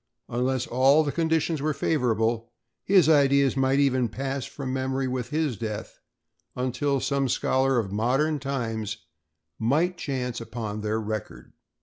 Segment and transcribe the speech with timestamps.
[0.29, 2.49] Unless all the conditions were favorable,
[2.83, 5.99] his ideas might even pass from memory with his death,
[6.55, 8.97] until some scholar of modern times
[9.59, 11.53] might chance upon their record.